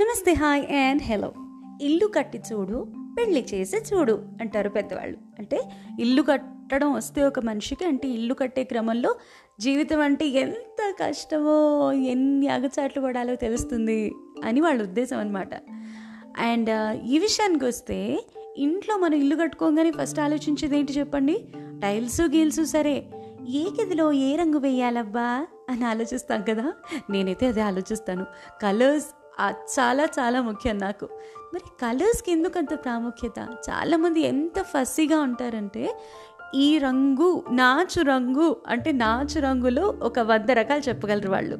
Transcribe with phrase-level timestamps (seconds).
[0.00, 1.32] నమస్తే hi and hello.
[1.82, 2.86] ఇల్లు కట్టి చూడు
[3.18, 5.18] పెళ్ళి చేసి చూడు అంటారు పెద్దవాళ్ళు.
[5.38, 5.60] అంటే
[6.00, 9.14] ఇల్లు కట్టడం వస్తే ఒక మనిషికి అంటే ఇల్లు కట్టే క్రమంలో
[9.60, 14.12] జీవితం అంటే ఎంత కష్టమో ఎన్ని అగచాట్లు పడాలో తెలుస్తుంది
[14.44, 15.54] అని వాళ్ళ ఉద్దేశం అనమాట
[16.38, 18.24] అండ్ ఈ విషయానికి వస్తే
[18.56, 21.44] ఇంట్లో మనం ఇల్లు కట్టుకోగానే ఫస్ట్ ఆలోచించేది ఏంటి చెప్పండి?
[21.56, 23.10] టైల్స్ గీల్స్ సరే.
[23.48, 26.72] ఏ గదిలో ఏ రంగు వేయాలబ్బా అని ఆలోచిస్తాం కదా?
[27.10, 28.26] నేనైతే అదే ఆలోచిస్తాను.
[28.62, 29.06] కలర్స్
[29.40, 31.08] చాలా చాలా ముఖ్యం నాకు.
[31.54, 33.46] మరి కలర్స్కి ఎందుకు అంత ప్రాముఖ్యత?
[33.70, 35.98] చాలామంది ఎంత ఫస్సీగా ఉంటారంటే
[36.54, 41.58] ఈ రంగు నాచు రంగు అంటే నాచు రంగులో ఒక వంద రకాలు చెప్పగలరు వాళ్ళు.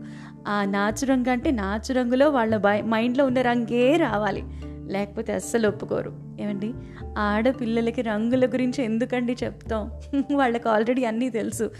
[0.48, 4.44] ఆ నాచు రంగు అంటే నాచు రంగులో వాళ్ళ బై మైండ్లో ఉన్న రంగే రావాలి.
[4.86, 6.12] లేకపోతే అస్సలు ఒప్పుకోరు.
[6.40, 6.74] ఏమండి?
[7.18, 9.92] ఆడపిల్లలకి రంగుల గురించి ఎందుకండి చెప్తాం?
[10.36, 11.70] వాళ్ళకి ఆల్రెడీ అన్నీ తెలుసు.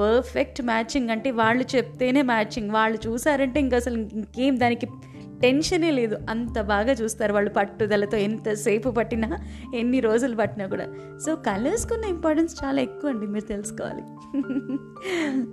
[0.00, 4.86] పర్ఫెక్ట్ మ్యాచింగ్ అంటే వాళ్ళు చెప్తేనే మ్యాచింగ్ వాళ్ళు చూసారంటే ఇంకా అసలు ఇంకేం దానికి
[5.42, 6.18] టెన్షనే లేదు.
[6.30, 9.36] అంత బాగా చూస్తారు వాళ్ళు పట్టుదలతో ఎంతసేపు పట్టినా
[9.74, 10.86] ఎన్ని రోజులు పట్టినా కూడా.
[11.26, 14.02] సో కలర్స్కున్న ఇంపార్టెన్స్ చాలా ఎక్కువ అండి మీరు తెలుసుకోవాలి.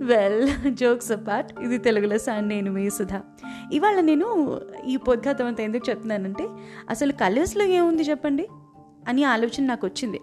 [0.04, 3.22] వెల్ జోక్స్ అపార్ట్ ఇది తెలుగులో సార్ నేను మీ సుధా.
[3.72, 6.48] ఇవాళ నేను ఈ పొద్దుగతం అంతా ఎందుకు చెప్తున్నానంటే
[6.90, 8.48] అసలు కలర్స్లో ఏముంది చెప్పండి?
[9.08, 10.20] అని ఆలోచన నాకు వచ్చింది.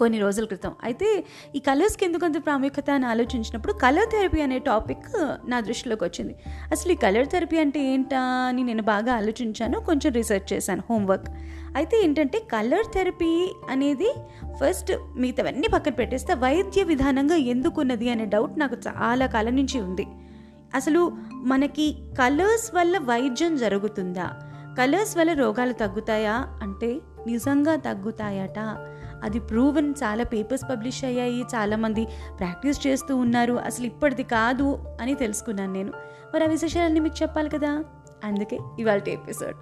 [0.00, 0.72] కొన్ని రోజుల క్రితం.
[0.84, 1.08] అయితే
[1.56, 5.08] ఈ కలర్స్కి ఎందుకు అంత ప్రాముఖ్యత అని ఆలోచించినప్పుడు కలర్ థెరపీ అనే టాపిక్
[5.48, 6.34] నా దృష్టిలోకి వచ్చింది.
[6.72, 11.28] అసలు ఈ కలర్ థెరపీ అంటే ఏంటా అని నేను బాగా ఆలోచించాను కొంచెం రీసెర్చ్ చేశాను హోంవర్క్.
[11.76, 13.32] అయితే ఏంటంటే కలర్ థెరపీ
[13.70, 14.10] అనేది
[14.60, 20.06] ఫస్ట్ మిగతావన్నీ పక్కన పెట్టేస్తే వైద్య విధానంగా ఎందుకున్నది అనే డౌట్ నాకు చాలా కాలం నుంచి ఉంది.
[20.74, 21.02] అసలు
[21.44, 21.86] మనకి
[22.18, 24.26] కలర్స్ వల్ల వైద్యం జరుగుతుందా?
[24.78, 26.34] కలర్స్ వల్ల రోగాలు తగ్గుతాయా?
[26.62, 26.90] అంటే
[27.26, 28.58] నిజంగా తగ్గుతాయట.
[29.24, 32.06] అది ప్రూవెన్ చాలా పేపర్స్ పబ్లిష్ అయ్యాయి చాలామంది
[32.38, 33.54] ప్రాక్టీస్ చేస్తూ ఉన్నారు.
[33.54, 35.92] అసలు ఇప్పటిది కాదు అని తెలుసుకున్నాను నేను.
[36.34, 37.84] మరి ఆ విశేషాలన్నీ మీకు చెప్పాలి కదా?
[38.24, 39.56] అందుకే ఇవాళ ఎపిసోడ్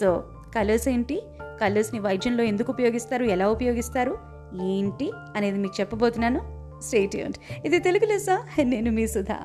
[0.00, 1.22] సో కలర్స్ ఏంటి?
[1.60, 3.24] కలర్స్ని వైద్యంలో ఎందుకు ఉపయోగిస్తారు?
[3.24, 4.18] ఎలా ఉపయోగిస్తారు?
[4.62, 6.60] ఏంటి అనేది మీకు చెప్పబోతున్నాను.
[6.82, 7.16] స్టేట్
[7.64, 9.38] ఇది తెలుగు లెస్సా నేను మీ సుధా.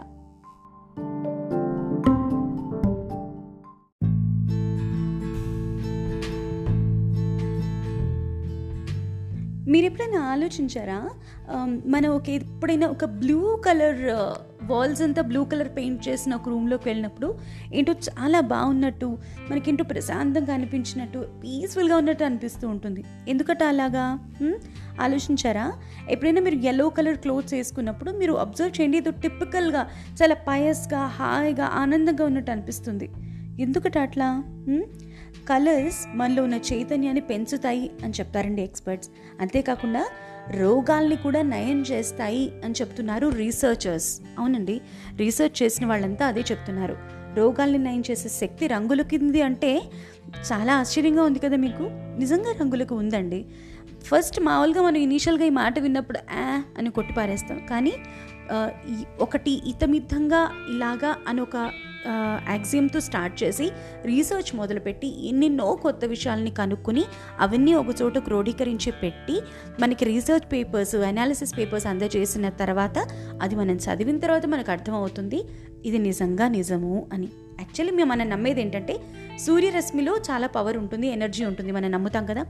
[9.68, 10.98] మీరు ఎప్పుడైనా ఆలోచించారా
[11.86, 14.02] మనం ఒక ఎప్పుడైనా ఒక బ్లూ కలర్
[14.64, 17.28] వాల్స్ అంతా బ్లూ కలర్ పెయింట్ చేసిన ఒక రూమ్లోకి వెళ్ళినప్పుడు
[17.74, 19.18] ఏంటో చాలా బాగున్నట్టు
[19.50, 23.04] మనకేంటో ప్రశాంతంగా అనిపించినట్టు పీస్ఫుల్గా ఉన్నట్టు అనిపిస్తూ ఉంటుంది.
[23.28, 24.06] ఎందుకట అలాగా?
[25.02, 25.66] ఆలోచించారా?
[26.10, 29.90] ఎప్పుడైనా మీరు ఎల్లో కలర్ క్లోత్స్ వేసుకున్నప్పుడు మీరు అబ్జర్వ్ చేయండి ఏదో టిపికల్గా
[30.22, 33.10] చాలా పయస్గా హాయిగా ఆనందంగా ఉన్నట్టు అనిపిస్తుంది.
[33.62, 34.30] ఎందుకట అట్లా?
[35.50, 39.10] కలర్స్ మనలో ఉన్న చైతన్యాన్ని పెంచుతాయి అని చెప్తారండి ఎక్స్పర్ట్స్.
[39.42, 40.04] అంతేకాకుండా
[40.52, 44.10] రోగాల్ని కూడా నయం చేస్తాయి అని చెప్తున్నారు రీసెర్చర్స్.
[44.40, 44.82] అవునండి
[45.18, 46.98] రీసెర్చ్ చేసిన వాళ్ళంతా అదే చెప్తున్నారు.
[47.36, 49.72] రోగాల్ని నయం చేసే శక్తి రంగుల కింది అంటే
[50.52, 51.86] చాలా ఆశ్చర్యంగా ఉంది కదా మీకు?
[52.20, 53.46] నిజంగా రంగులకు ఉందండి.
[54.04, 57.60] ఫస్ట్ మామూలుగా మనం ఇనీషియల్గా ఈ మాట విన్నప్పుడు ఆ అని కొట్టిపారేస్తాం.
[57.70, 57.94] కానీ
[59.20, 60.42] ఒకటి ఇతమితంగా
[60.76, 61.58] ఇలాగా అని ఒక
[62.52, 63.72] యాక్సియంతో స్టార్ట్ చేసి
[64.04, 67.04] రీసెర్చ్ మొదలుపెట్టి ఎన్నెన్నో కొత్త విషయాల్ని కనుక్కుని
[67.40, 69.42] అవన్నీ ఒకచోట క్రోడీకరించి పెట్టి
[69.80, 73.08] మనకి రీసెర్చ్ పేపర్స్ అనాలిసిస్ పేపర్స్ అందజేసిన తర్వాత
[73.42, 75.44] అది మనం చదివిన తర్వాత మనకు అర్థమవుతుంది
[75.86, 77.28] ఇది నిజంగా నిజము అని.
[77.60, 79.00] యాక్చువల్లీ మేము మనం నమ్మేది ఏంటంటే
[79.40, 82.46] సూర్యరశ్మిలో చాలా పవర్ ఉంటుంది ఎనర్జీ ఉంటుంది మనం నమ్ముతాం కదా.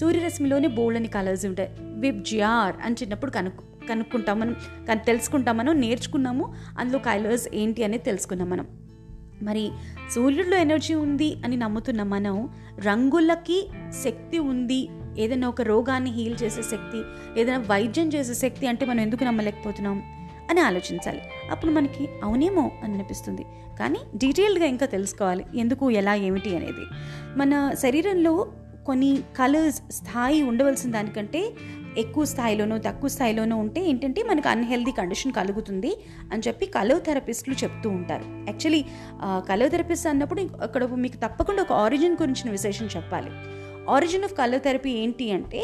[0.00, 1.68] సూర్యరశ్మిలోనే బోల్డ్ అని కలర్స్ ఉంటాయి.
[1.80, 4.56] విబ్ జిఆర్ అని చిన్నప్పుడు కనుక్కు కనుక్కుంటాం మనం
[4.94, 8.66] తెలుసుకుంటాం మనం నేర్చుకున్నాము అందులో కలర్స్ ఏంటి అనేది తెలుసుకున్నాం మనం.
[9.42, 9.70] మరి
[10.14, 12.48] సూర్యుడిలో ఎనర్జీ ఉంది అని నమ్ముతున్న మనం
[12.78, 13.68] రంగులకి
[14.04, 14.88] శక్తి ఉంది.
[15.18, 17.02] ఏదైనా ఒక రోగాన్ని హీల్ చేసే శక్తి
[17.40, 20.02] ఏదైనా వైద్యం చేసే శక్తి అంటే మనం ఎందుకు నమ్మలేకపోతున్నాం
[20.50, 21.20] అని ఆలోచించాలి.
[21.50, 23.44] అప్పుడు మనకి అవునేమో అని అనిపిస్తుంది.
[23.78, 26.84] కానీ డీటెయిల్డ్గా ఇంకా తెలుసుకోవాలి ఎందుకు ఎలా ఏమిటి అనేది.
[27.38, 28.52] మన శరీరంలో
[28.86, 31.52] కొన్ని కలర్స్ స్థాయి ఉండవలసిన దానికంటే
[31.96, 35.92] ఎక్కువ స్థాయిలోనో తక్కువ స్థాయిలోనో ఉంటే ఏంటంటే మనకు అన్హెల్దీ కండిషన్ కలుగుతుంది
[36.32, 38.24] అని చెప్పి కలర్ థెరపిస్టులు చెప్తూ ఉంటారు.
[38.48, 38.84] యాక్చువల్లీ
[39.24, 43.32] కలర్ థెరపిస్ట్ అన్నప్పుడు అక్కడ మీకు తప్పకుండా ఒక ఆరిజిన్ గురించిన విశేషం చెప్పాలి.
[43.90, 45.60] ఆరిజిన్ ఆఫ్ కలర్ థెరపీ ఏంటి అంటే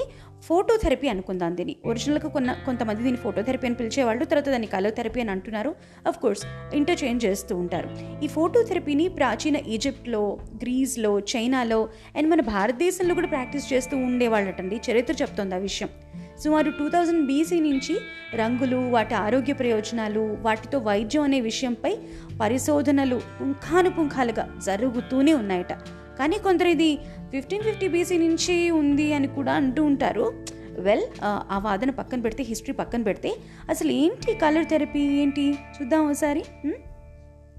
[0.49, 1.75] ఫోటో థెరపీ అనుకుందాం దీన్ని.
[1.87, 5.75] ఒరిజినల్గా కొన్న కొంతమంది దీన్ని ఫోటో థెరపీ అని పిలిచేవాళ్ళు తర్వాత దాన్ని కలర్ థెరపీ అని అంటున్నారు.
[6.09, 6.45] అఫ్ కోర్స్
[6.75, 7.91] ఇంటర్చేంజ్ చేస్తూ ఉంటారు.
[8.25, 10.23] ఈ ఫోటో థెరపీని ప్రాచీన ఈజిప్ట్లో
[10.63, 11.81] గ్రీస్లో చైనాలో
[12.17, 14.81] అండ్ మన భారతదేశంలో కూడా ప్రాక్టీస్ చేస్తూ ఉండేవాళ్ళటండి.
[14.91, 15.91] చరిత్ర చెప్తోంది ఆ విషయం.
[16.39, 18.01] సుమారు టూ థౌజండ్ బీసీ నుంచి
[18.35, 21.97] రంగులు వాటి ఆరోగ్య ప్రయోజనాలు వాటితో వైద్యం అనే విషయంపై
[22.41, 25.73] పరిశోధనలు పుంఖానుపుంఖాలుగా జరుగుతూనే ఉన్నాయట.
[26.19, 26.99] కానీ కొందరు ఇది
[27.33, 30.33] ఫిఫ్టీన్ ఫిఫ్టీ బీసీ నుంచి ఉంది అని కూడా అంటూ ఉంటారు.
[30.79, 33.37] వెల్ ఆ వాదన పక్కన పెడితే హిస్టరీ పక్కన పెడితే
[33.71, 35.59] అసలు ఏంటి కలర్ థెరపీ ఏంటి?
[35.77, 36.45] చూద్దాం ఒకసారి.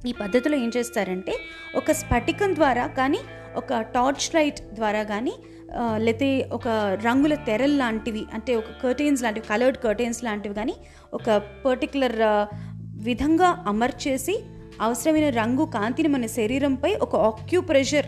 [0.08, 1.34] ఈ పద్ధతిలో ఏం చేస్తారంటే
[1.76, 3.20] ఒక స్ఫటికం ద్వారా కానీ
[3.56, 5.34] ఒక టార్చ్ లైట్ ద్వారా కానీ
[5.98, 6.68] లేతే ఒక
[7.06, 10.76] రంగుల తెరల్ లాంటివి అంటే ఒక కర్టెన్స్ లాంటివి కలర్డ్ కర్టెన్స్ లాంటివి కానీ
[11.14, 12.18] ఒక పర్టికులర్
[13.04, 14.44] విధంగా అమర్చేసి
[14.82, 18.06] అవసరమైన రంగు కాంతిని మన శరీరంపై ఒక ఆక్యుప్రెషర్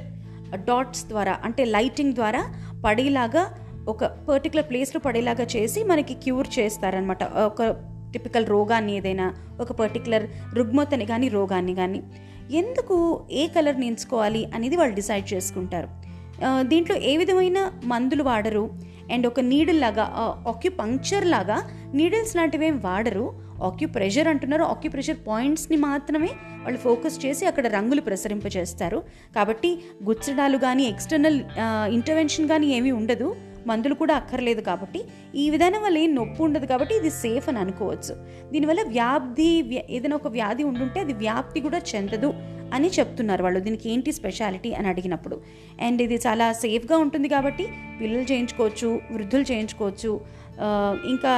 [0.66, 2.44] డాట్స్ ద్వారా అంటే లైటింగ్ ద్వారా
[2.86, 3.44] పడేలాగా
[3.88, 7.64] ఒక పర్టికులర్ ప్లేస్లో పడేలాగా చేసి మనకి క్యూర్ చేస్తారనమాట ఒక
[8.12, 12.04] టిపికల్ రోగాన్ని ఏదైనా ఒక పర్టికులర్ రుగ్మతని కానీ రోగాన్ని కానీ
[12.52, 16.05] ఎందుకు ఏ కలర్ని ఎంచుకోవాలి అనేది వాళ్ళు డిసైడ్ చేసుకుంటారు.
[16.62, 18.70] దీంట్లో ఏ విధమైన మందులు వాడరు?
[19.12, 20.06] అండ్ ఒక నీడిల్ లాగా
[20.48, 21.58] ఆక్యుపంక్చర్ లాగా
[21.94, 23.26] నీడిల్స్ లాంటివి ఏం వాడరు.
[23.64, 24.64] ఆక్యుప్రెషర్ అంటున్నారు.
[24.64, 26.30] ఆక్యుప్రెషర్ పాయింట్స్ని మాత్రమే
[26.64, 29.04] వాళ్ళు ఫోకస్ చేసి అక్కడ రంగులు ప్రసరింపజేస్తారు.
[29.36, 29.72] కాబట్టి
[30.04, 31.40] గుచ్చడాలు కానీ ఎక్స్టర్నల్
[31.94, 33.36] ఇంటర్వెన్షన్ కానీ ఏమీ ఉండదు.
[33.70, 35.00] మందులు కూడా అక్కర్లేదు కాబట్టి
[35.44, 38.14] ఈ విధానం వల్ల ఏం నొప్పి ఉండదు కాబట్టి ఇది సేఫ్ అని అనుకోవచ్చు.
[38.54, 39.52] దీనివల్ల వ్యాధి
[39.98, 42.32] ఏదైనా ఒక వ్యాధి ఉండుంటే అది వ్యాప్తి కూడా చెందదు
[42.76, 43.60] అని చెప్తున్నారు వాళ్ళు.
[43.66, 45.36] దీనికి ఏంటి స్పెషాలిటీ అని అడిగినప్పుడు.
[45.88, 47.66] అండ్ ఇది చాలా సేఫ్గా ఉంటుంది కాబట్టి
[48.00, 50.14] పిల్లలు చేయించుకోవచ్చు వృద్ధులు చేయించుకోవచ్చు.
[51.14, 51.32] ఇంకా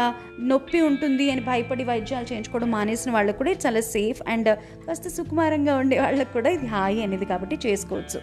[0.50, 4.50] నొప్పి ఉంటుంది అని భయపడి వైద్యాలు చేయించుకోవడం మానేసిన వాళ్ళకు కూడా ఇది చాలా సేఫ్ అండ్
[4.86, 8.20] కాస్త సుకుమారంగా ఉండే వాళ్ళకు కూడా ఇది హాయి అనేది కాబట్టి చేసుకోవచ్చు.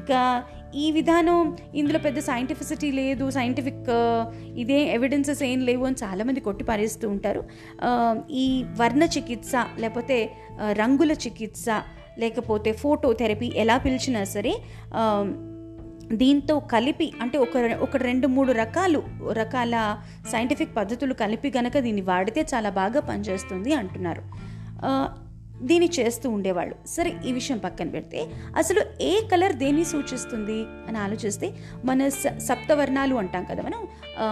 [0.00, 0.12] ఇక
[0.74, 3.90] ఈ విధానం ఇందులో పెద్ద సైంటిఫిసిటీ లేదు సైంటిఫిక్
[4.44, 7.44] ఇదే ఎవిడెన్సెస్ ఏం లేవు అని చాలామంది కొట్టి పారేస్తూ ఉంటారు.
[8.30, 10.30] ఈ వర్ణ చికిత్స లేకపోతే
[10.72, 11.64] రంగుల చికిత్స
[12.18, 14.54] లేకపోతే ఫోటో థెరపీ ఎలా పిలిచినా సరే
[16.12, 19.02] దీంతో కలిపి అంటే ఒక ఒక రెండు మూడు రకాలు
[19.32, 19.98] రకాల
[20.32, 24.22] సైంటిఫిక్ పద్ధతులు కలిపి గనక దీన్ని వాడితే చాలా బాగా పనిచేస్తుంది అంటున్నారు.
[25.62, 26.74] దీన్ని చేస్తూ ఉండేవాళ్ళు.
[26.86, 28.26] సరే ఈ విషయం పక్కన పెడితే
[28.56, 30.58] అసలు ఏ కలర్ దేన్ని సూచిస్తుంది
[30.88, 31.54] అని ఆలోచిస్తే
[31.84, 33.80] మన స సప్తవర్ణాలు అంటాం కదా మనం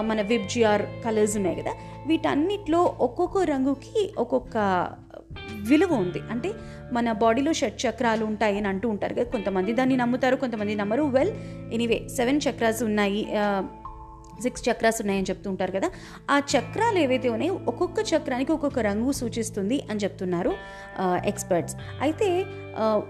[0.08, 1.72] మన విబ్జిఆర్ కలర్స్ ఉన్నాయి కదా
[2.06, 4.56] వీటన్నిటిలో ఒక్కొక్క రంగుకి ఒక్కొక్క
[5.68, 6.20] విలువ ఉంది.
[6.30, 6.52] అంటే
[6.92, 11.02] మన బాడీలో షట్ చక్రాలు ఉంటాయి అని అంటూ ఉంటారు కదా కొంతమంది దాన్ని నమ్ముతారు కొంతమంది నమ్మరు.
[11.02, 11.32] వెల్
[11.72, 13.26] ఎనీవే సెవెన్ చక్రాస్ ఉన్నాయి.
[14.42, 15.90] సిక్స్ చక్రాస్ ఉన్నాయని చెప్తూ ఉంటారు కదా
[16.34, 20.52] ఆ చక్రాలు ఏవైతే ఉన్నాయో ఒక్కొక్క చక్రానికి ఒక్కొక్క రంగు సూచిస్తుంది అని చెప్తున్నారు
[21.32, 21.76] ఎక్స్పర్ట్స్
[22.06, 22.28] అయితే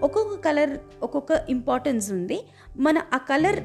[0.05, 0.73] ఒక్కొక్క కలర్
[1.03, 2.37] ఒక్కొక్క ఇంపార్టెన్స్ ఉంది.
[2.85, 3.59] మన ఆ కలర్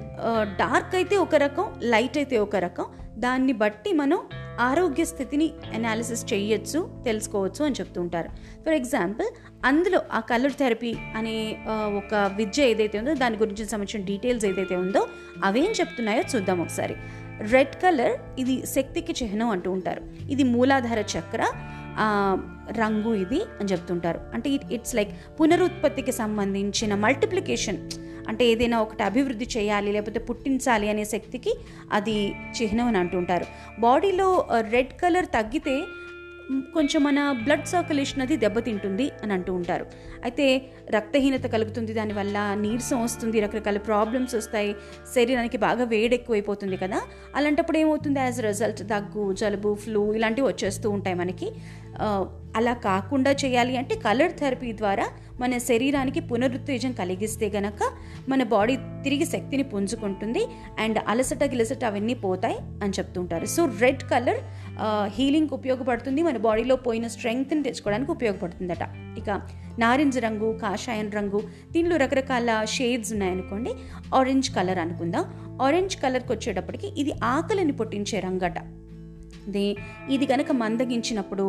[0.62, 2.86] డార్క్ అయితే ఒక రకం లైట్ అయితే ఒక రకం.
[3.18, 4.20] దాన్ని బట్టి మనం
[4.60, 8.30] ఆరోగ్య స్థితిని అనాలిసిస్ చేయొచ్చు తెలుసుకోవచ్చు అని చెప్తుంటారు.
[8.64, 9.28] ఫర్ ఎగ్జాంపుల్
[9.64, 11.34] అందులో ఆ కలర్ థెరపీ అనే
[12.00, 15.02] ఒక విద్య ఏదైతే ఉందో దాని గురించి సంబంధించిన డీటెయిల్స్ ఏదైతే ఉందో
[15.44, 16.96] అవేం చెప్తున్నాయో చూద్దాం ఒకసారి.
[17.54, 20.02] రెడ్ కలర్ ఇది శక్తికి చిహ్నం అంటూ ఉంటారు.
[20.30, 21.42] ఇది మూలాధార చక్ర
[22.78, 24.20] రంగు ఇది అని చెప్తుంటారు.
[24.34, 27.80] అంటే ఇట్ ఇట్స్ లైక్ పునరుత్పత్తికి సంబంధించిన మల్టిప్లికేషన్.
[28.28, 31.52] అంటే ఏదైనా ఒకటి అభివృద్ధి చేయాలి లేకపోతే పుట్టించాలి అనే శక్తికి
[31.92, 32.16] అది
[32.56, 33.46] చిహ్నం అని అంటుంటారు.
[33.80, 34.28] బాడీలో
[34.70, 35.76] రెడ్ కలర్ తగ్గితే
[36.74, 39.86] కొంచెం మన బ్లడ్ సర్క్యులేషన్ అది దెబ్బతింటుంది అని అంటూ ఉంటారు.
[40.24, 40.46] అయితే
[40.90, 44.76] రక్తహీనత కలుగుతుంది దానివల్ల నీరసం వస్తుంది రకరకాల ప్రాబ్లమ్స్ వస్తాయి
[45.14, 47.00] శరీరానికి బాగా వేడి ఎక్కువైపోతుంది కదా.
[47.36, 48.20] అలాంటప్పుడు ఏమవుతుంది?
[48.20, 51.50] యాజ్ రిజల్ట్ దగ్గు జలుబు ఫ్లూ ఇలాంటివి వచ్చేస్తూ ఉంటాయి మనకి.
[52.56, 55.04] అలా కాకుండా చేయాలి అంటే కలర్ థెరపీ ద్వారా
[55.40, 57.78] మన శరీరానికి పునరుత్తేజం కలిగిస్తే గనక
[58.28, 60.42] మన బాడీ తిరిగి శక్తిని పుంజుకుంటుంది
[60.78, 63.46] అండ్ అలసట గిలసట అవన్నీ పోతాయి అని చెప్తుంటారు.
[63.46, 64.40] సో రెడ్ కలర్
[65.06, 66.22] హీలింగ్ ఉపయోగపడుతుంది.
[66.22, 68.82] మన బాడీలో పోయిన స్ట్రెంగ్త్ని తెచ్చుకోవడానికి ఉపయోగపడుతుందట.
[69.18, 69.30] ఇక
[69.78, 71.42] నారింజ రంగు కాషాయం రంగు
[71.72, 73.70] దీనిలో రకరకాల షేడ్స్ ఉన్నాయనుకోండి
[74.14, 75.24] ఆరెంజ్ కలర్ అనుకుందాం.
[75.62, 78.79] ఆరెంజ్ కలర్కి వచ్చేటప్పటికి ఇది ఆకలిని పుట్టించే రంగట.
[79.56, 79.64] దే
[80.14, 81.46] ఇది కనుక మందగించినప్పుడు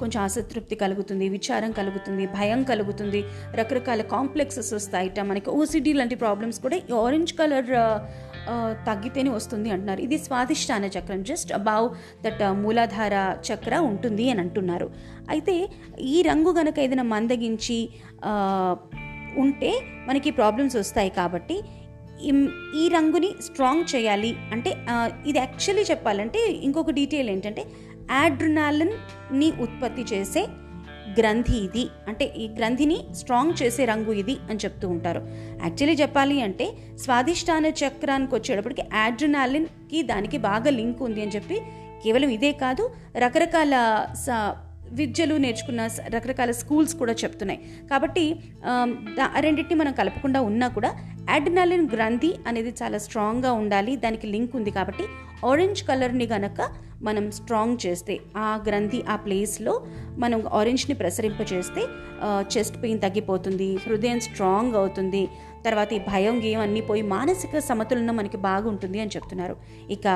[0.00, 3.20] కొంచెం అసంతృప్తి కలుగుతుంది విచారం కలుగుతుంది భయం కలుగుతుంది.
[3.60, 5.20] రకరకాల కాంప్లెక్సెస్ వస్తాయిట.
[5.30, 7.70] మనకి ఓసిడి లాంటి ప్రాబ్లమ్స్ కూడా ఈ ఆరెంజ్ కలర్
[8.88, 10.00] తగ్గితేనే వస్తుంది అంటున్నారు.
[10.06, 11.22] ఇది స్వాదిష్టాన చక్రం.
[11.30, 11.88] జస్ట్ అబౌవ్
[12.24, 13.14] దట్ మూలాధార
[13.48, 14.88] చక్ర ఉంటుంది అని అంటున్నారు.
[15.32, 15.54] అయితే
[16.14, 17.78] ఈ రంగు కనుక ఏదైనా మందగించి
[19.42, 19.72] ఉంటే
[20.08, 21.56] మనకి ప్రాబ్లమ్స్ వస్తాయి కాబట్టి
[22.80, 24.36] ఈ రంగుని స్ట్రాంగ్ చేయాలి.
[24.52, 24.70] అంటే
[25.26, 27.64] ఇది యాక్చువల్లీ చెప్పాలంటే ఇంకొక డీటెయిల్ ఏంటంటే
[28.10, 30.42] యాడ్రినాలిన్ని ఉత్పత్తి చేసే
[31.18, 31.84] గ్రంథి ఇది.
[32.08, 35.20] అంటే ఈ గ్రంథిని స్ట్రాంగ్ చేసే రంగు ఇది అని చెప్తూ ఉంటారు.
[35.64, 36.66] యాక్చువల్లీ చెప్పాలి అంటే
[37.04, 41.58] స్వాదిష్టాన చక్రానికి వచ్చేటప్పటికి యాడ్రినాలిన్కి దానికి బాగా లింక్ ఉంది అని చెప్పి
[42.04, 43.74] కేవలం ఇదే కాదు రకరకాల
[44.14, 44.30] స
[44.92, 47.60] విద్యలు నేర్చుకున్న రకరకాల స్కూల్స్ కూడా చెప్తున్నాయి.
[47.90, 48.36] కాబట్టి
[49.16, 50.94] దా- రెండింటిని మనం కలపకుండా ఉన్నా కూడా
[51.30, 53.96] అడ్నాలిన్ గ్రంథి అనేది చాలా స్ట్రాంగ్గా ఉండాలి.
[53.96, 55.04] దానికి లింక్ ఉంది కాబట్టి
[55.46, 56.68] ఆరెంజ్ కలర్ని గనక
[57.02, 59.86] మనం స్ట్రాంగ్ చేస్తే ఆ గ్రంథి ఆ ప్లేస్లో
[60.18, 61.82] మనం ఆరెంజ్ని ప్రసరింపచేస్తే
[62.58, 65.28] చెస్ట్ పెయిన్ తగ్గిపోతుంది హృదయం స్ట్రాంగ్ అవుతుంది
[65.66, 69.56] తర్వాత ఈ భయం గేయం అన్నీ పోయి మానసిక సమతులనం మనకి బాగుంటుంది అని చెప్తున్నారు.
[69.96, 70.06] ఇక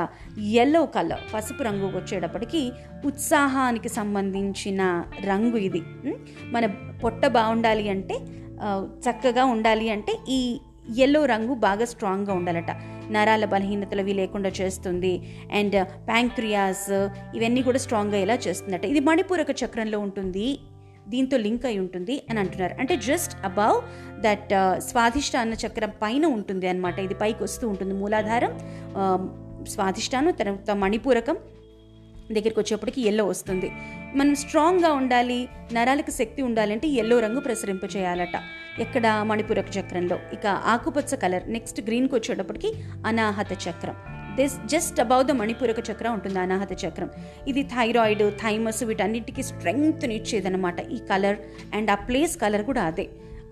[0.62, 2.62] ఎల్లో కలర్ పసుపు రంగు వచ్చేటప్పటికి
[3.06, 4.82] ఉత్సాహానికి సంబంధించిన
[5.30, 5.82] రంగు ఇది.
[6.54, 6.64] మన
[7.04, 8.18] పొట్ట బాగుండాలి అంటే
[9.06, 10.40] చక్కగా ఉండాలి అంటే ఈ
[11.04, 12.70] ఎల్లో రంగు బాగా స్ట్రాంగ్గా ఉండాలట.
[13.14, 15.12] నరాల బలహీనతలు అవి లేకుండా చేస్తుంది.
[15.58, 15.76] అండ్
[16.08, 16.90] ప్యాంక్రియాస్
[17.36, 18.84] ఇవన్నీ కూడా స్ట్రాంగ్గా అయ్యేలా చేస్తుందట.
[18.92, 20.46] ఇది మణిపూరక చక్రంలో ఉంటుంది.
[21.08, 22.74] దీంతో లింక్ అయి ఉంటుంది అని అంటున్నారు.
[22.78, 23.82] అంటే జస్ట్ అబౌవ్
[24.20, 27.94] దట్ స్వాధిష్టాన చక్రం పైన ఉంటుంది అనమాట ఇది పైకి వస్తూ ఉంటుంది.
[27.94, 28.58] మూలాధారం
[28.96, 29.28] ఆ,
[29.68, 31.36] స్వాధిష్టానం తర్వాత మణిపూరకం
[32.32, 33.72] దగ్గరికి వచ్చేప్పటికి ఎల్లో వస్తుంది.
[34.14, 38.42] మనం స్ట్రాంగ్గా ఉండాలి నరాలకు శక్తి ఉండాలంటే ఎల్లో రంగు ప్రసరింప చేయాలట
[38.78, 39.22] ఎక్కడ?
[39.22, 40.18] మణిపూరక చక్రంలో.
[40.32, 42.74] ఇక ఆకుపచ్చ కలర్ నెక్స్ట్ గ్రీన్కి వచ్చేటప్పటికి
[43.06, 43.94] అనాహత చక్రం.
[44.36, 46.38] దిస్ జస్ట్ అబౌవ్ ద మణిపూరక చక్రం ఉంటుంది?
[46.38, 47.10] అనాహత చక్రం.
[47.48, 50.80] ఇది థైరాయిడ్ థైమస్ వీటన్నిటికీ స్ట్రెంగ్త్ని ఇచ్చేదన్నమాట.
[50.80, 51.36] ఈ కలర్
[51.74, 53.08] అండ్ ఆ ప్లేస్ కలర్ కూడా అదే.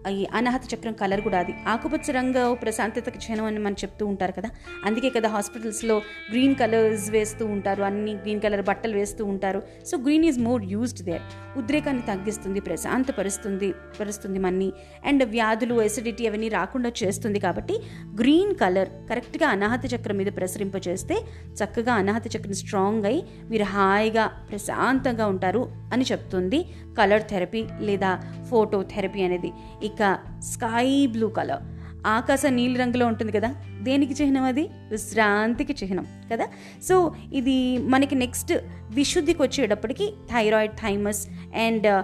[0.09, 1.55] ఈ అనాహత చక్రం కలర్ కూడా అది.
[1.69, 4.51] ఆకుపచ్చ రంగు ప్రశాంతతకి చిహ్నం అని మనం చెప్తూ ఉంటారు కదా.
[4.85, 7.83] అందుకే కదా హాస్పిటల్స్లో గ్రీన్ కలర్స్ వేస్తూ ఉంటారు.
[7.83, 9.63] అన్ని గ్రీన్ కలర్ బట్టలు వేస్తూ ఉంటారు.
[9.87, 11.23] So green is more used there
[11.59, 14.73] ఉద్రేకాన్ని తగ్గిస్తుంది ప్రశాంతపరుస్తుంది పరుస్తుంది మన్ని.
[15.07, 17.81] అండ్ వ్యాధులు ఎసిడిటీ అవన్నీ రాకుండా చేస్తుంది కాబట్టి
[18.15, 21.15] గ్రీన్ కలర్ కరెక్ట్గా అనాహత చక్రం మీద ప్రసరింపచేస్తే
[21.65, 26.65] చక్కగా అనాహత చక్రం స్ట్రాంగ్ అయి మీరు హాయిగా ప్రశాంతంగా ఉంటారు అని చెప్తుంది.
[26.99, 29.53] కలర్ థెరపీ లేదా ఫోటో థెరపీ అనేది.
[29.91, 31.63] ఇక స్కై బ్లూ కలర్.
[32.07, 33.55] ఆకాశ నీలి రంగులో ఉంటుంది కదా?
[33.83, 34.65] దేనికి చిహ్నం అది?
[34.91, 36.47] విశ్రాంతికి చిహ్నం కదా?
[36.89, 38.53] సో ఇది మనకి నెక్స్ట్
[38.91, 41.23] విశుద్ధికి వచ్చేటప్పటికి థైరాయిడ్ థైమస్
[41.55, 42.03] అండ్ uh,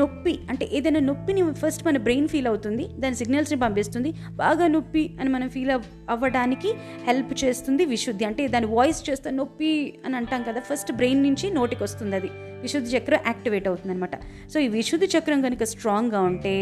[0.00, 0.34] నొప్పి.
[0.50, 4.14] అంటే ఏదైనా నొప్పిని ఫస్ట్ మన బ్రెయిన్ ఫీల్ అవుతుంది దాని సిగ్నల్స్ని పంపిస్తుంది.
[4.30, 5.72] బాగా నొప్పి అని మనం ఫీల్
[6.08, 6.72] అవ్వడానికి
[7.06, 8.24] హెల్ప్ చేస్తుంది విశుద్ధి.
[8.24, 9.72] అంటే దాని వాయిస్ చేస్తే నొప్పి
[10.06, 12.30] అని అంటాం కదా ఫస్ట్ బ్రెయిన్ నుంచి నోటికి వస్తుంది అది.
[12.62, 14.14] విశుద్ధి చక్రం యాక్టివేట్ అవుతుంది అనమాట
[14.52, 16.54] సో ఈ విశుద్ధి చక్రం కనుక స్ట్రాంగ్గా ఉంటే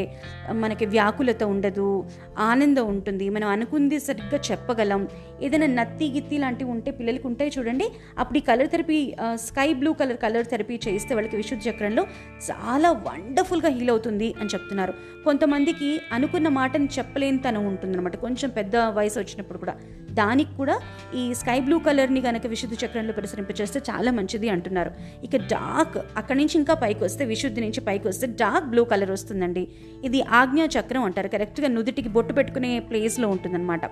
[0.53, 2.05] మనకి వ్యాకులత ఉండదు
[2.39, 3.29] ఆనందం ఉంటుంది.
[3.29, 5.09] మనం అనుకుంది సరిగ్గా చెప్పగలం.
[5.43, 7.87] ఏదైనా నత్తి గిత్తి లాంటివి ఉంటే పిల్లలకి ఉంటాయి చూడండి.
[8.19, 8.99] అప్పుడు ఈ colour therapy
[9.35, 12.03] sky blue colour colour therapy చేయిస్తే వాళ్ళకి విశుద్ధ చక్రంలో
[12.51, 14.95] చాలా వండర్ఫుల్గా హీల్ అవుతుంది అని చెప్తున్నారు.
[15.25, 18.17] కొంతమందికి అనుకున్న మాటని చెప్పలేని తనం ఉంటుందన్నమాట.
[18.17, 19.77] కొంచెం పెద్ద వయసు వచ్చినప్పుడు కూడా.
[20.21, 20.75] దానికి కూడా
[21.21, 24.91] ఈ స్కై బ్లూ కలర్ని కనుక విశుద్ధి చక్రంలో ప్రసరింపచేస్తే చాలా మంచిది అంటున్నారు.
[25.25, 29.65] ఇక డార్క్ అక్కడి నుంచి ఇంకా పైకి వస్తే విశుద్ధి నుంచి పైకి వస్తే డార్క్ బ్లూ కలర్ వస్తుందండి.
[30.05, 31.29] ఇది ఆజ్ఞా చక్రం అంటారు.
[31.29, 33.85] కరెక్ట్గా నుదుటికి బొట్టు పెట్టుకునే ప్లేస్లో ఉంటుందన్నమాట.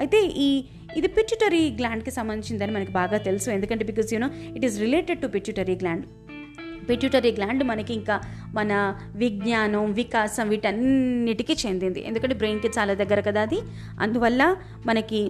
[0.00, 0.48] అయితే ఈ
[0.96, 3.50] ఇది పిచ్యుటరీ గ్లాండ్కి సంబంధించిందని మనకి బాగా తెలుసు.
[3.50, 6.06] ఎందుకంటే because you know it is related to pituitary gland
[6.90, 8.14] pituitary gland మనకి ఇంకా
[8.54, 8.72] మన
[9.16, 12.00] విజ్ఞానం వికాసం వీటన్నిటికీ చెందింది.
[12.00, 13.58] ఎందుకంటే బ్రెయిన్కి చాలా దగ్గర కదా అది.
[14.00, 14.42] అందువల్ల
[14.86, 15.20] మనకి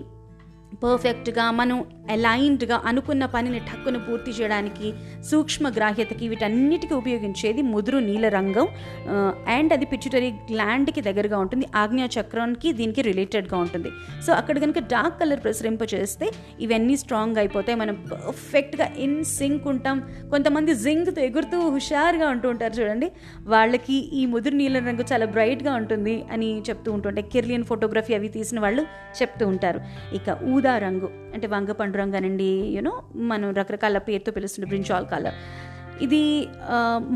[0.77, 1.79] పర్ఫెక్ట్గా మనం
[2.11, 4.95] అలైన్డ్గా అనుకున్న పనిని ఠక్కును పూర్తి చేయడానికి
[5.31, 8.69] సూక్ష్మ గ్రాహ్యతకి వీటన్నిటికీ ఉపయోగించేది ముదురు నీల రంగం
[9.57, 11.67] అండ్ అది పిచ్యుటరీ గ్లాండ్కి దగ్గరగా ఉంటుంది.
[11.75, 13.91] ఆజ్ఞా చక్రానికి దీనికి రిలేటెడ్గా ఉంటుంది.
[14.27, 17.79] సో అక్కడ కనుక డార్క్ కలర్ ప్రసరింప చేస్తే ఇవన్నీ స్ట్రాంగ్ అయిపోతాయి.
[17.79, 19.99] మనం పర్ఫెక్ట్గా ఇన్ సింక్ ఉంటాం.
[20.31, 23.11] కొంతమంది జింక్తో ఎగురుతూ హుషారుగా ఉంటూ ఉంటారు చూడండి.
[23.55, 28.61] వాళ్ళకి ఈ ముదురు నీల రంగు చాలా బ్రైట్గా ఉంటుంది అని చెప్తూ ఉంటుంటే కిర్లియన్ ఫోటోగ్రఫీ అవి తీసిన
[28.61, 28.83] వాళ్ళు
[29.21, 29.81] చెప్తూ ఉంటారు.
[30.15, 32.95] ఇక ఊదా రంగు అంటే వంగపండు రంగు కానివ్వండి యూనో
[33.31, 35.38] మనం రకరకాల పేరుతో పిలుస్తున్న బ్రింజాల్ కలర్
[36.02, 36.25] ఇది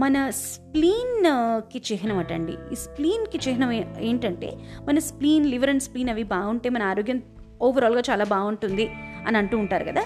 [0.02, 2.54] మన స్ప్లీన్కి చిహ్నం అటండి.
[2.72, 3.70] ఈ స్ప్లీన్కి చిహ్నం
[4.00, 4.48] ఏంటంటే
[4.88, 7.18] మన స్ప్లీన్ లివర్ అండ్ స్ప్లీన్ అవి బాగుంటే మన ఆరోగ్యం
[7.62, 8.86] ఓవరాల్గా చాలా బాగుంటుంది
[9.26, 10.02] అని అంటూ ఉంటారు కదా.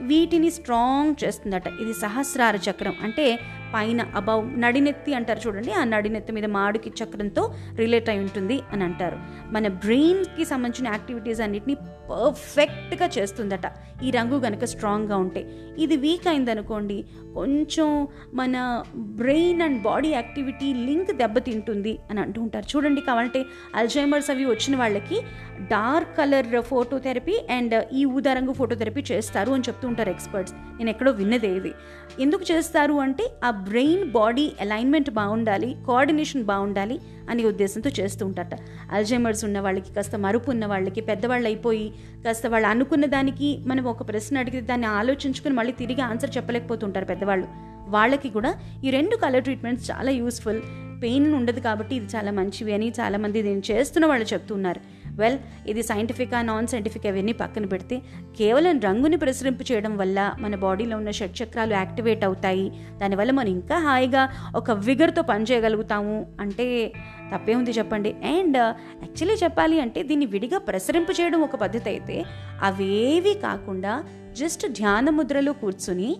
[0.00, 1.66] వీటిని స్ట్రాంగ్ చేస్తుందట.
[1.82, 2.94] ఇది సహస్రార చక్రం.
[3.02, 3.26] అంటే
[3.74, 9.18] పైన అబౌవ్ నడినెత్తి అంటారు చూడండి ఆ నడినెత్తి మీద మాడుకి చక్రంతో రిలేట్ అయి ఉంటుంది అని అంటారు.
[9.52, 11.74] మన బ్రెయిన్కి సంబంధించిన యాక్టివిటీస్ అన్నిటిని
[12.10, 13.66] పర్ఫెక్ట్గా చేస్తుందట.
[14.02, 15.42] ఈ రంగు కనుక స్ట్రాంగ్గా ఉంటే.
[15.78, 17.04] ఇది వీక్ అయిందనుకోండి
[17.34, 22.76] కొంచెం మన brain and body activity link దెబ్బతింటుంది అని అంటూ ఉంటారు.
[22.76, 25.20] చూడండి కావాలంటే అల్జైమర్స్ అవి వచ్చిన వాళ్ళకి
[25.60, 30.54] dark colour photo therapy and ఈ ఊదా రంగు ఫోటో థెరపీ చేస్తారు అని చెప్తూ ఉంటారు ఎక్స్పర్ట్స్.
[30.76, 31.72] నేను ఎక్కడో విన్నదే ఇది.
[32.20, 38.58] ఎందుకు చేస్తారు అంటే ఆ బ్రెయిన్ బాడీ అలైన్మెంట్ బాగుండాలి కోఆర్డినేషన్ బాగుండాలి అనే ఉద్దేశంతో చేస్తూ ఉంటారట.
[38.92, 41.92] అల్జైమర్స్ ఉన్న వాళ్ళకి కాస్త మరుపు ఉన్న వాళ్ళకి పెద్దవాళ్ళు అయిపోయి
[42.24, 47.46] కాస్త వాళ్ళు అనుకున్న దానికి మనం ఒక ప్రశ్న అడిగితే దాన్ని ఆలోచించుకుని మళ్ళీ తిరిగి ఆన్సర్ చెప్పలేకపోతుంటారు పెద్దవాళ్ళు.
[47.88, 48.54] వాళ్ళకి కూడా
[48.84, 50.60] ఈ రెండు కలర్ ట్రీట్మెంట్స్ చాలా యూస్ఫుల్.
[51.02, 54.80] పెయిన్ ఉండదు కాబట్టి ఇది చాలా మంచివి అని చాలామంది దీన్ని చేస్తున్న వాళ్ళు చెప్తున్నారు.
[55.20, 57.96] వెల్ ఇది సైంటిఫిక్ నాన్ సైంటిఫిక్ అవన్నీ పక్కన పెడితే
[58.38, 62.66] కేవలం రంగుని ప్రసరింపు చేయడం వల్ల మన బాడీలో ఉన్న షట్చక్రాలు యాక్టివేట్ అవుతాయి.
[63.00, 64.22] దానివల్ల మనం ఇంకా హాయిగా
[64.54, 66.92] ఒక విగర్తో పనిచేయగలుగుతాము అంటే
[67.32, 68.10] తప్పే ఉంది చెప్పండి.
[68.34, 68.58] అండ్
[69.04, 72.16] యాక్చువల్లీ uh, చెప్పాలి అంటే దీన్ని విడిగా ప్రసరింపు చేయడం ఒక పద్ధతి అయితే
[72.62, 73.94] అవేవి కాకుండా
[74.32, 76.10] జస్ట్ ధ్యాన ముద్రలో కూర్చుని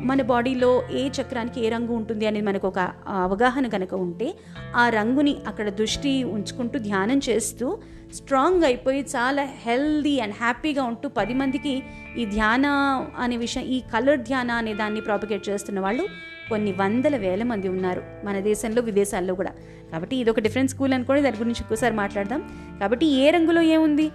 [0.00, 4.34] మన బాడీలో ఏ చక్రానికి ఏ రంగు ఉంటుంది అనేది మనకు ఒక అవగాహన కనుక ఉంటే
[4.76, 7.78] ఆ రంగుని అక్కడ దృష్టి ఉంచుకుంటూ ధ్యానం చేస్తూ
[8.14, 11.82] స్ట్రాంగ్ అయిపోయి చాలా హెల్దీ అండ్ హ్యాపీగా ఉంటూ పది మందికి
[12.18, 12.66] ఈ ధ్యాన
[13.18, 16.08] అనే విషయం ఈ కలర్ ధ్యాన అనే దాన్ని ప్రాపగేట్ చేస్తున్న వాళ్ళు
[16.48, 19.50] కొన్ని వందల వేల మంది ఉన్నారు మన దేశంలో విదేశాల్లో కూడా.
[19.92, 22.50] కాబట్టి ఇది ఒక డిఫరెంట్ స్కూల్ అనుకోండి దాని గురించి ఇంకోసారి మాట్లాడదాం.
[22.80, 24.10] కాబట్టి ఏ రంగులో ఏముంది?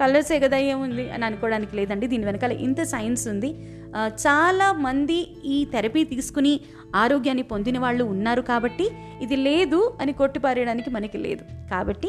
[0.00, 1.10] కలర్సే కదా ఏముంది?
[1.10, 2.06] అని అనుకోవడానికి లేదండి.
[2.06, 3.54] దీని వెనకాల ఇంత సైన్స్ ఉంది.
[3.96, 6.60] చాలామంది చాలా మంది ఈ థెరపీ తీసుకుని
[6.94, 8.90] ఆరోగ్యాన్ని పొందిన వాళ్ళు ఉన్నారు కాబట్టి
[9.22, 11.44] ఇది లేదు అని కొట్టిపారేయడానికి మనకి లేదు.
[11.70, 12.08] కాబట్టి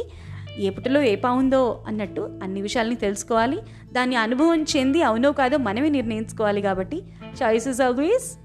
[0.60, 3.60] ఏ పుట్టలో ఏ పావుందో అన్నట్టు అన్ని విషయాల్ని తెలుసుకోవాలి.
[3.94, 7.03] దాన్ని అనుభవం చెంది అవునో కాదో మనమే నిర్ణయించుకోవాలి కాబట్టి
[7.44, 8.38] choice is always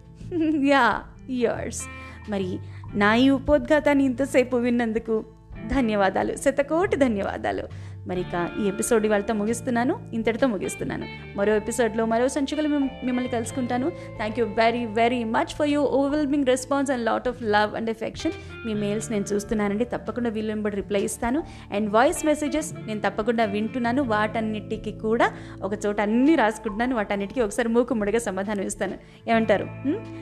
[0.65, 1.83] yours
[2.29, 2.59] మరి
[2.95, 5.25] నా ఈ ఉపోద్ఘాతాన్ని ఇంతసేపు విన్నందుకు
[5.67, 6.37] ధన్యవాదాలు.
[6.37, 7.92] శతకోటి ధన్యవాదాలు.
[8.07, 10.01] మరి ఇక ఈ ఎపిసోడ్ ఇవాళతో ముగిస్తున్నాను.
[10.13, 11.07] ఇంతటితో ముగిస్తున్నాను.
[11.37, 13.91] మరో ఎపిసోడ్లో మరో సంచికలు మిమ్మల్ని కలుసుకుంటాను.
[13.91, 18.33] Thank you very very much for you overwhelming response and lot of love and affection
[18.67, 19.85] me mails నేను చూస్తున్నానండి.
[19.85, 21.43] తప్పకుండా వీళ్ళు వెంబడి రిప్లై ఇస్తాను.
[21.73, 24.03] అండ్ వాయిస్ మెసేజెస్ నేను తప్పకుండా వింటున్నాను.
[24.03, 25.33] వాటన్నిటికీ కూడా
[25.63, 26.97] ఒక చోట అన్నీ రాసుకుంటున్నాను.
[26.97, 28.95] వాటన్నిటికీ ఒకసారి మూకుమ్మడిగా సమాధానం ఇస్తాను.
[29.29, 29.65] ఏమంటారు?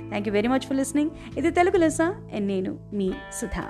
[0.09, 2.05] Thank you very much for listening ఇది తెలుగు లెసా.
[2.05, 3.65] అండ్ నేను మీ సుధా.